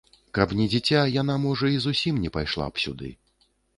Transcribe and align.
Каб 0.37 0.53
не 0.61 0.65
дзіця, 0.71 1.03
яна, 1.21 1.35
можа, 1.45 1.69
і 1.75 1.77
зусім 1.85 2.15
не 2.25 2.33
пайшла 2.39 2.67
б 2.77 2.85
сюды. 2.85 3.13